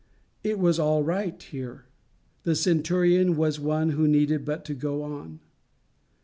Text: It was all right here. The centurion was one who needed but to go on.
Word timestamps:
It 0.43 0.57
was 0.57 0.79
all 0.79 1.03
right 1.03 1.39
here. 1.39 1.85
The 2.41 2.55
centurion 2.55 3.35
was 3.37 3.59
one 3.59 3.89
who 3.91 4.07
needed 4.07 4.45
but 4.45 4.65
to 4.65 4.73
go 4.73 5.03
on. 5.03 5.41